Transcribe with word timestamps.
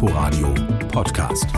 Inforadio 0.00 0.54
Podcast. 0.92 1.48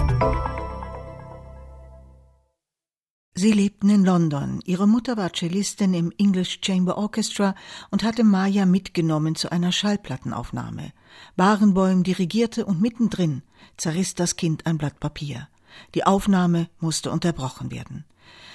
Sie 3.35 3.53
lebten 3.53 3.91
in 3.91 4.03
London. 4.03 4.61
Ihre 4.65 4.89
Mutter 4.89 5.19
war 5.19 5.35
Cellistin 5.35 5.93
im 5.93 6.11
English 6.17 6.61
Chamber 6.63 6.97
Orchestra 6.97 7.55
und 7.91 8.03
hatte 8.03 8.25
Maya 8.25 8.65
mitgenommen 8.65 9.35
zu 9.35 9.53
einer 9.53 9.73
Schallplattenaufnahme. 9.73 10.95
Barenboim 11.37 12.03
dirigierte 12.03 12.65
und 12.65 12.81
mittendrin 12.81 13.43
zerriss 13.77 14.15
das 14.15 14.37
Kind 14.37 14.65
ein 14.65 14.79
Blatt 14.79 15.01
Papier. 15.01 15.49
Die 15.95 16.05
Aufnahme 16.05 16.71
musste 16.79 17.11
unterbrochen 17.11 17.71
werden. 17.71 18.07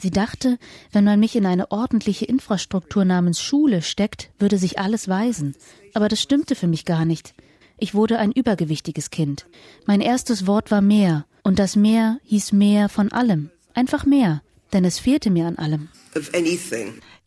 Sie 0.00 0.10
dachte, 0.10 0.58
wenn 0.92 1.04
man 1.04 1.20
mich 1.20 1.36
in 1.36 1.44
eine 1.44 1.70
ordentliche 1.70 2.24
Infrastruktur 2.24 3.04
namens 3.04 3.42
Schule 3.42 3.82
steckt, 3.82 4.30
würde 4.38 4.56
sich 4.56 4.78
alles 4.78 5.08
weisen. 5.08 5.54
Aber 5.92 6.08
das 6.08 6.22
stimmte 6.22 6.54
für 6.54 6.68
mich 6.68 6.86
gar 6.86 7.04
nicht. 7.04 7.34
Ich 7.82 7.94
wurde 7.94 8.18
ein 8.18 8.30
übergewichtiges 8.30 9.10
Kind. 9.10 9.46
Mein 9.86 10.02
erstes 10.02 10.46
Wort 10.46 10.70
war 10.70 10.82
mehr, 10.82 11.24
und 11.42 11.58
das 11.58 11.76
mehr 11.76 12.18
hieß 12.24 12.52
mehr 12.52 12.90
von 12.90 13.10
allem. 13.10 13.50
Einfach 13.72 14.04
mehr, 14.04 14.42
denn 14.74 14.84
es 14.84 14.98
fehlte 14.98 15.30
mir 15.30 15.46
an 15.46 15.56
allem. 15.56 15.88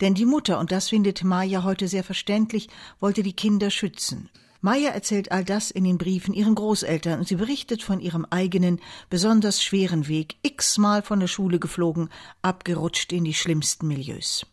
Denn 0.00 0.14
die 0.14 0.24
Mutter, 0.24 0.60
und 0.60 0.70
das 0.70 0.90
findet 0.90 1.24
Maya 1.24 1.64
heute 1.64 1.88
sehr 1.88 2.04
verständlich, 2.04 2.68
wollte 3.00 3.24
die 3.24 3.32
Kinder 3.32 3.70
schützen. 3.70 4.30
Maya 4.60 4.90
erzählt 4.90 5.32
all 5.32 5.44
das 5.44 5.72
in 5.72 5.82
den 5.82 5.98
Briefen 5.98 6.32
ihren 6.32 6.54
Großeltern 6.54 7.18
und 7.18 7.26
sie 7.28 7.34
berichtet 7.34 7.82
von 7.82 7.98
ihrem 7.98 8.24
eigenen, 8.24 8.80
besonders 9.10 9.60
schweren 9.62 10.06
Weg, 10.06 10.36
x-mal 10.42 11.02
von 11.02 11.18
der 11.18 11.26
Schule 11.26 11.58
geflogen, 11.58 12.10
abgerutscht 12.42 13.12
in 13.12 13.24
die 13.24 13.34
schlimmsten 13.34 13.88
Milieus. 13.88 14.46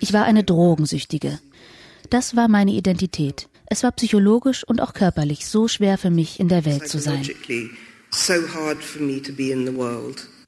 Ich 0.00 0.12
war 0.12 0.24
eine 0.24 0.44
Drogensüchtige. 0.44 1.40
Das 2.10 2.36
war 2.36 2.48
meine 2.48 2.72
Identität. 2.72 3.48
Es 3.66 3.82
war 3.82 3.92
psychologisch 3.92 4.64
und 4.64 4.80
auch 4.80 4.92
körperlich 4.92 5.46
so 5.46 5.68
schwer 5.68 5.98
für 5.98 6.10
mich, 6.10 6.38
in 6.40 6.48
der 6.48 6.64
Welt 6.64 6.88
zu 6.88 6.98
sein. 6.98 7.26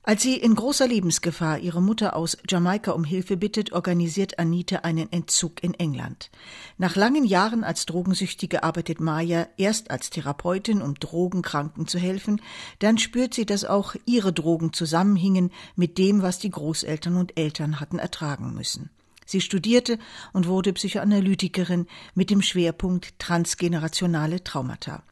Als 0.09 0.23
sie 0.23 0.37
in 0.37 0.55
großer 0.55 0.87
Lebensgefahr 0.87 1.59
ihre 1.59 1.83
Mutter 1.83 2.15
aus 2.15 2.39
Jamaika 2.49 2.93
um 2.93 3.03
Hilfe 3.03 3.37
bittet, 3.37 3.73
organisiert 3.73 4.39
Anita 4.39 4.77
einen 4.85 5.11
Entzug 5.11 5.65
in 5.65 5.75
England. 5.75 6.31
Nach 6.79 6.95
langen 6.95 7.25
Jahren 7.25 7.65
als 7.65 7.87
Drogensüchtige 7.87 8.63
arbeitet 8.63 9.01
Maya 9.01 9.49
erst 9.57 9.91
als 9.91 10.11
Therapeutin, 10.11 10.81
um 10.81 10.95
Drogenkranken 10.95 11.89
zu 11.89 11.99
helfen, 11.99 12.41
dann 12.79 12.99
spürt 12.99 13.35
sie, 13.35 13.47
dass 13.47 13.65
auch 13.65 13.97
ihre 14.05 14.33
Drogen 14.33 14.73
zusammenhingen 14.73 15.51
mit 15.75 15.99
dem, 15.99 16.23
was 16.23 16.39
die 16.39 16.51
Großeltern 16.51 17.17
und 17.17 17.37
Eltern 17.37 17.81
hatten 17.81 17.99
ertragen 17.99 18.55
müssen. 18.55 18.91
Sie 19.27 19.41
studierte 19.41 19.99
und 20.33 20.47
wurde 20.47 20.73
Psychoanalytikerin 20.73 21.87
mit 22.15 22.31
dem 22.31 22.41
Schwerpunkt 22.41 23.19
transgenerationale 23.19 24.43
Traumata. 24.43 25.03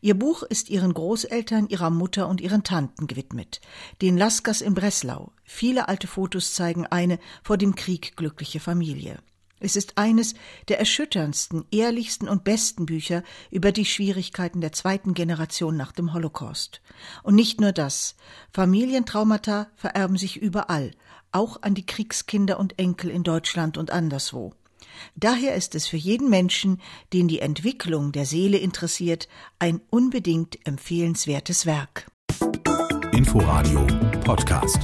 Ihr 0.00 0.14
Buch 0.14 0.42
ist 0.42 0.70
ihren 0.70 0.94
Großeltern, 0.94 1.68
ihrer 1.68 1.90
Mutter 1.90 2.28
und 2.28 2.40
ihren 2.40 2.64
Tanten 2.64 3.06
gewidmet. 3.06 3.60
Den 4.00 4.16
Laskers 4.16 4.60
in 4.60 4.74
Breslau. 4.74 5.32
Viele 5.44 5.88
alte 5.88 6.06
Fotos 6.06 6.54
zeigen 6.54 6.86
eine 6.86 7.18
vor 7.42 7.58
dem 7.58 7.74
Krieg 7.74 8.16
glückliche 8.16 8.60
Familie. 8.60 9.18
Es 9.60 9.76
ist 9.76 9.98
eines 9.98 10.34
der 10.68 10.78
erschütterndsten, 10.78 11.64
ehrlichsten 11.70 12.28
und 12.28 12.44
besten 12.44 12.86
Bücher 12.86 13.22
über 13.50 13.72
die 13.72 13.84
Schwierigkeiten 13.84 14.60
der 14.60 14.72
zweiten 14.72 15.14
Generation 15.14 15.76
nach 15.76 15.92
dem 15.92 16.14
Holocaust. 16.14 16.80
Und 17.22 17.34
nicht 17.34 17.60
nur 17.60 17.72
das. 17.72 18.14
Familientraumata 18.52 19.68
vererben 19.76 20.16
sich 20.16 20.36
überall, 20.36 20.92
auch 21.32 21.62
an 21.62 21.74
die 21.74 21.86
Kriegskinder 21.86 22.58
und 22.58 22.78
Enkel 22.78 23.10
in 23.10 23.22
Deutschland 23.22 23.78
und 23.78 23.90
anderswo. 23.90 24.54
Daher 25.14 25.54
ist 25.54 25.74
es 25.74 25.86
für 25.86 25.96
jeden 25.96 26.28
Menschen, 26.28 26.80
den 27.12 27.28
die 27.28 27.40
Entwicklung 27.40 28.12
der 28.12 28.26
Seele 28.26 28.58
interessiert, 28.58 29.28
ein 29.58 29.80
unbedingt 29.90 30.66
empfehlenswertes 30.66 31.66
Werk. 31.66 32.06
Inforadio 33.12 33.86
Podcast. 34.24 34.78